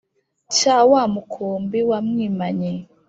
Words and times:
cya 0.55 0.77
wa 0.91 1.03
mukumbi 1.13 1.79
wa 1.89 1.99
mwimanyi 2.07 2.71